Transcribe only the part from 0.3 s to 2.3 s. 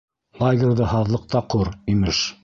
Лагерҙы һаҙлыҡта ҡор, имеш...